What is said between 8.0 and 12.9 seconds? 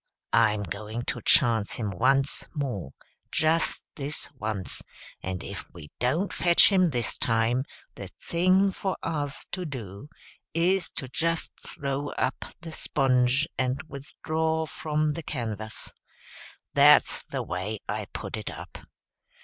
thing for us to do, is to just throw up the